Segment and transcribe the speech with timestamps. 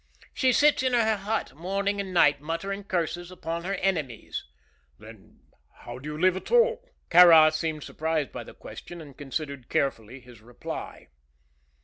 [0.33, 4.43] "She sits in her hut morning and night, muttering curses upon her enemies."
[4.97, 5.41] "Then
[5.81, 10.19] how do you live at all?" Kāra seemed surprised by the question, and considered carefully
[10.19, 11.09] his reply.